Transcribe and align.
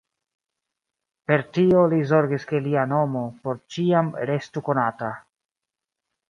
Per 1.31 1.37
tio 1.57 1.83
li 1.91 1.99
zorgis 2.11 2.47
ke 2.53 2.61
lia 2.69 2.87
nomo 2.95 3.23
por 3.45 3.61
ĉiam 3.77 4.11
restu 4.31 4.65
konata. 4.71 5.13